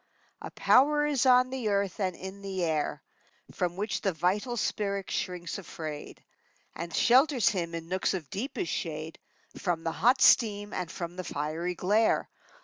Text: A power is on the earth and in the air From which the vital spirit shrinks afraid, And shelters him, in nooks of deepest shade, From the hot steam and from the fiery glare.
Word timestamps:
A 0.41 0.49
power 0.49 1.05
is 1.05 1.27
on 1.27 1.51
the 1.51 1.69
earth 1.69 1.99
and 1.99 2.15
in 2.15 2.41
the 2.41 2.63
air 2.63 3.03
From 3.51 3.75
which 3.75 4.01
the 4.01 4.13
vital 4.13 4.57
spirit 4.57 5.11
shrinks 5.11 5.59
afraid, 5.59 6.25
And 6.75 6.91
shelters 6.91 7.49
him, 7.49 7.75
in 7.75 7.87
nooks 7.87 8.15
of 8.15 8.27
deepest 8.31 8.71
shade, 8.71 9.19
From 9.59 9.83
the 9.83 9.91
hot 9.91 10.19
steam 10.19 10.73
and 10.73 10.89
from 10.91 11.17
the 11.17 11.23
fiery 11.23 11.75
glare. 11.75 12.27